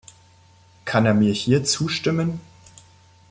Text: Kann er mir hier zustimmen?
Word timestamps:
Kann 0.83 1.05
er 1.05 1.13
mir 1.13 1.31
hier 1.31 1.63
zustimmen? 1.63 2.39